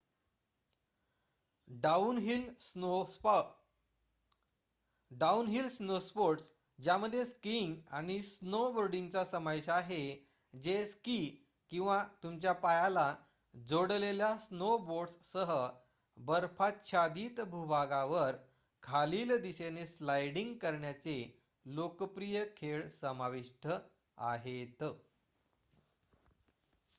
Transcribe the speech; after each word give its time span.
downhill 1.67 2.45
snowsports 5.69 6.45
ज्यामध्ये 6.79 7.25
skiing 7.25 7.75
आणि 7.91 8.15
स्नोबोर्डिंगचा 8.23 9.23
समावेश 9.25 9.69
आहे 9.69 9.99
जे 10.53 10.77
स्की 10.85 11.17
किंवा 11.71 11.97
तुमच्या 12.23 12.53
पायाला 12.63 13.05
जोडलेल्या 13.53 14.31
स्नोबोर्डसह 14.39 15.53
बर्फाच्छादित 16.17 17.41
भूभागावर 17.51 18.35
खालील 18.83 19.37
दिशेने 19.41 19.85
स्लाइडिंग 19.87 20.57
करण्याचे 20.57 21.17
लोकप्रिय 21.65 22.43
खेळ 22.57 22.87
समाविष्ट 22.91 23.67
आहेत 24.17 24.83